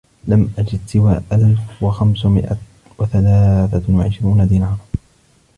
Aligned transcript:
لم 0.27 0.51
أجد 0.57 0.79
سوى 0.87 1.21
ألف 1.31 1.83
وخمسمئة 1.83 2.57
وثلاثة 2.99 3.83
وعشرين 3.93 4.47
دينارا. 4.47 4.77